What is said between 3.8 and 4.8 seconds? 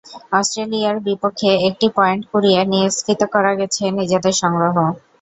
নিজেদের সংগ্রহ।